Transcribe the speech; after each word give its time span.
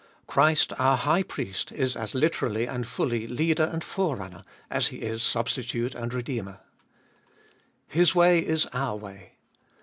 Christ 0.25 0.73
our 0.79 0.97
High 0.97 1.21
Priest 1.21 1.71
is 1.71 1.95
as 1.95 2.15
literally 2.15 2.65
and 2.65 2.87
fully 2.87 3.27
Leader 3.27 3.65
and 3.71 3.83
Forerunner 3.83 4.43
as 4.67 4.87
He 4.87 4.97
is 4.97 5.21
Substitute 5.21 5.93
and 5.93 6.11
Redeemer. 6.11 6.59
His 7.87 8.15
way 8.15 8.39
is 8.39 8.65
our 8.73 8.95
way. 8.95 9.33